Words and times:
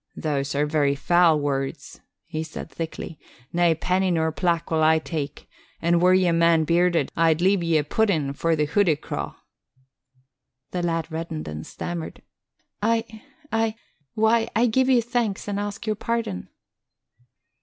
"Those 0.15 0.55
are 0.55 0.65
very 0.65 0.95
foul 0.95 1.39
words," 1.39 2.01
he 2.25 2.41
said 2.41 2.71
thickly. 2.71 3.19
"Nae 3.53 3.75
penny 3.75 4.09
nor 4.09 4.31
plack 4.31 4.71
will 4.71 4.81
I 4.81 4.97
take, 4.97 5.47
and 5.79 6.01
were 6.01 6.15
ye 6.15 6.25
a 6.25 6.33
man 6.33 6.63
bearded, 6.63 7.11
I'd 7.15 7.39
leave 7.39 7.61
ye 7.61 7.77
a 7.77 7.83
pudding 7.83 8.33
for 8.33 8.55
the 8.55 8.65
hoodie 8.65 8.95
craw." 8.95 9.35
The 10.71 10.81
lad 10.81 11.11
reddened 11.11 11.47
and 11.47 11.67
stammered, 11.67 12.23
"I 12.81 13.05
I 13.51 13.75
why, 14.15 14.49
I 14.55 14.65
give 14.65 14.89
you 14.89 15.03
thanks 15.03 15.47
and 15.47 15.59
ask 15.59 15.85
your 15.85 15.95
pardon." 15.97 16.49